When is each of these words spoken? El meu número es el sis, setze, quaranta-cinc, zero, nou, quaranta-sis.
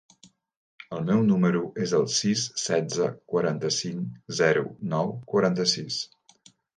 El 0.95 1.01
meu 1.09 1.19
número 1.31 1.59
es 1.83 1.91
el 1.97 2.07
sis, 2.13 2.45
setze, 2.61 3.09
quaranta-cinc, 3.33 4.07
zero, 4.39 4.65
nou, 4.95 5.13
quaranta-sis. 5.35 5.99